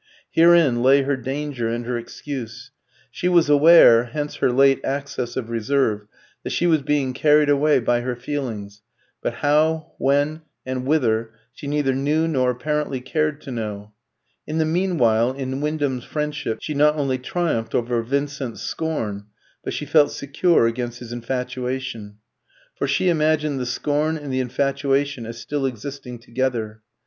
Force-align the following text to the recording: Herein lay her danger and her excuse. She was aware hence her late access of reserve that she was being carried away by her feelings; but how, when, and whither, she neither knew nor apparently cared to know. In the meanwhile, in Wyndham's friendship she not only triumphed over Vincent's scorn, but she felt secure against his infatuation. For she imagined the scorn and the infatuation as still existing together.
Herein 0.31 0.81
lay 0.81 1.03
her 1.03 1.15
danger 1.15 1.67
and 1.69 1.85
her 1.85 1.95
excuse. 1.95 2.71
She 3.11 3.29
was 3.29 3.51
aware 3.51 4.05
hence 4.05 4.37
her 4.37 4.51
late 4.51 4.83
access 4.83 5.37
of 5.37 5.51
reserve 5.51 6.07
that 6.41 6.49
she 6.49 6.65
was 6.65 6.81
being 6.81 7.13
carried 7.13 7.49
away 7.51 7.77
by 7.79 8.01
her 8.01 8.15
feelings; 8.15 8.81
but 9.21 9.31
how, 9.45 9.91
when, 9.99 10.41
and 10.65 10.87
whither, 10.87 11.33
she 11.53 11.67
neither 11.67 11.93
knew 11.93 12.27
nor 12.27 12.49
apparently 12.49 12.99
cared 12.99 13.41
to 13.41 13.51
know. 13.51 13.93
In 14.47 14.57
the 14.57 14.65
meanwhile, 14.65 15.33
in 15.33 15.61
Wyndham's 15.61 16.03
friendship 16.03 16.57
she 16.63 16.73
not 16.73 16.95
only 16.95 17.19
triumphed 17.19 17.75
over 17.75 18.01
Vincent's 18.01 18.63
scorn, 18.63 19.27
but 19.63 19.71
she 19.71 19.85
felt 19.85 20.11
secure 20.11 20.65
against 20.65 20.97
his 20.97 21.11
infatuation. 21.13 22.17
For 22.75 22.87
she 22.87 23.09
imagined 23.09 23.59
the 23.59 23.67
scorn 23.67 24.17
and 24.17 24.33
the 24.33 24.39
infatuation 24.39 25.27
as 25.27 25.37
still 25.39 25.67
existing 25.67 26.17
together. 26.17 26.81